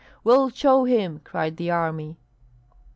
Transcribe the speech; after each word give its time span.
"We'll 0.23 0.49
show 0.49 0.85
him!" 0.85 1.21
cried 1.23 1.57
the 1.57 1.69
army. 1.69 2.17